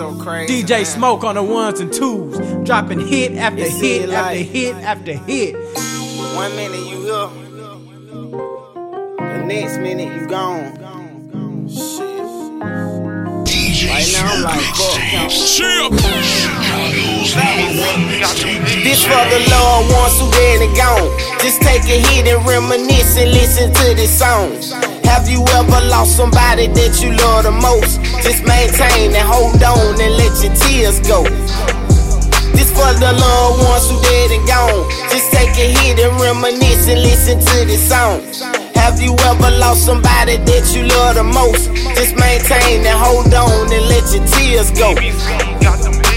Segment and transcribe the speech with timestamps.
[0.00, 0.62] so crazy.
[0.62, 4.50] DJ Smoke on the ones and twos, dropping hit after It's hit after life.
[4.50, 5.54] hit after hit.
[6.34, 7.28] One minute you here,
[9.18, 10.79] the next minute you gone.
[14.20, 15.32] Now like, fuck, count.
[15.32, 18.60] Chicago's number one mixtape.
[18.84, 21.08] This for the Lord ones who dead and gone.
[21.40, 24.52] Just take a hit and reminisce and listen to this song.
[25.04, 28.00] Have you ever lost somebody that you love the most?
[28.22, 31.24] Just maintain and hold on and let your tears go.
[32.54, 34.84] This for the loved ones who dead and gone.
[35.10, 38.20] Just take a hit and reminisce and listen to this song.
[38.80, 41.68] Have you ever lost somebody that you love the most?
[41.94, 44.94] Just maintain and hold on and let your tears go.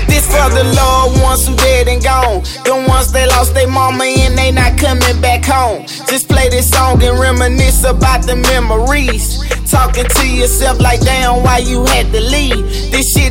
[0.08, 2.41] This for the loved ones who dead and gone.
[2.63, 5.86] The ones that lost their mama and they not coming back home.
[6.08, 9.44] Just play this song and reminisce about the memories.
[9.70, 12.64] Talking to yourself like damn why you had to leave.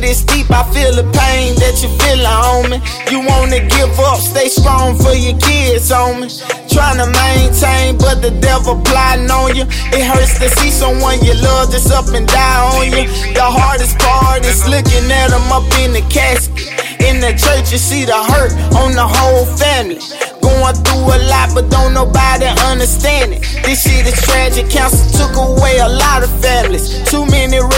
[0.03, 2.83] This deep, I feel the pain that you feelin', homie.
[3.07, 6.27] You wanna give up, stay strong for your kids, homie.
[6.67, 9.63] Trying to maintain, but the devil plotting on you.
[9.95, 13.07] It hurts to see someone you love just up and die on you.
[13.31, 16.67] The hardest part is looking at them up in the casket.
[16.99, 20.03] In the church, you see the hurt on the whole family.
[20.43, 23.41] Going through a lot, but don't nobody understand it.
[23.63, 24.69] This shit is tragic.
[24.69, 27.01] Cancer took away a lot of families.
[27.09, 27.32] Too many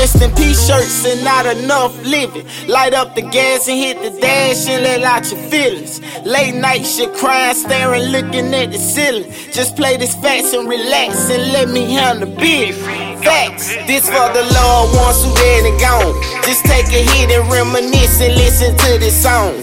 [0.05, 2.45] rest in peace shirts and not enough living.
[2.67, 5.99] Light up the gas and hit the dash and let out your feelings.
[6.23, 9.31] Late night shit crying, staring, looking at the ceiling.
[9.51, 12.75] Just play this facts and relax and let me handle big.
[13.23, 16.13] Facts, this for the loved ones who dead and gone.
[16.43, 19.57] Just take a hit and reminisce and listen to this song.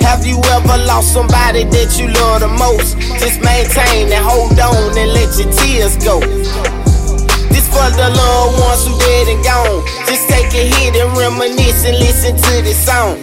[0.00, 2.96] Have you ever lost somebody that you love the most?
[3.18, 6.87] Just maintain and hold on and let your tears go.
[7.88, 9.80] This the loved ones who dead and gone.
[10.06, 13.16] Just take a hit and reminisce and listen to this song.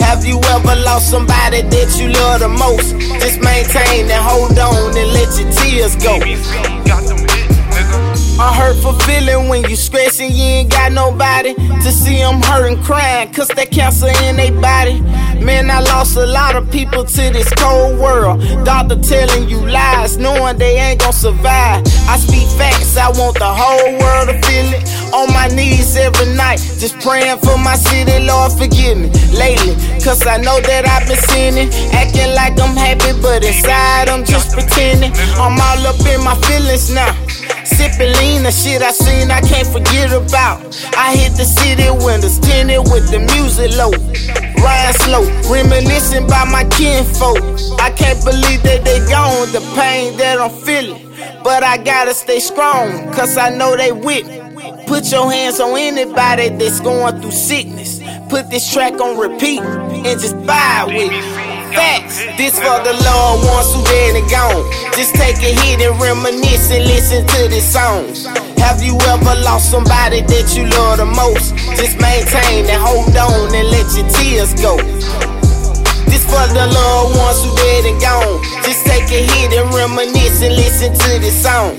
[0.00, 2.96] Have you ever lost somebody that you love the most?
[3.20, 6.16] Just maintain and hold on and let your tears go.
[8.38, 12.82] I hurt for feeling when you stressing, you ain't got nobody to see them hurting,
[12.82, 15.00] crying, cause that cancer in their body.
[15.40, 18.40] Man, I lost a lot of people to this cold world.
[18.66, 21.80] Doctor telling you lies, knowing they ain't gon' survive.
[22.12, 24.84] I speak facts, I want the whole world to feel it.
[25.14, 29.08] On my knees every night, just praying for my city, Lord, forgive me.
[29.32, 34.26] Lately, cause I know that I've been sinning, acting like I'm happy, but inside I'm
[34.26, 35.12] just pretending.
[35.40, 37.16] I'm all up in my feelings now.
[38.46, 40.62] The shit I seen I can't forget about.
[40.96, 43.90] I hit the city windows tinted with the music low.
[44.62, 47.42] Ride slow, reminiscing about my kinfolk.
[47.80, 51.10] I can't believe that they gone, the pain that I'm feeling.
[51.42, 54.38] But I gotta stay strong, cause I know they with me.
[54.86, 57.98] Put your hands on anybody that's going through sickness.
[58.28, 61.45] Put this track on repeat and just vibe with it.
[61.74, 64.62] Facts, this for the loved ones who dead and gone.
[64.94, 68.06] Just take a hit and reminisce and listen to this song.
[68.58, 71.56] Have you ever lost somebody that you love the most?
[71.74, 74.76] Just maintain and hold on and let your tears go.
[76.06, 78.42] This for the loved ones who dead and gone.
[78.62, 81.76] Just take a hit and reminisce and listen to this song.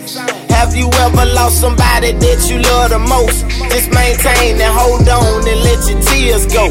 [0.52, 3.48] Have you ever lost somebody that you love the most?
[3.72, 6.68] Just maintain and hold on and let your tears go.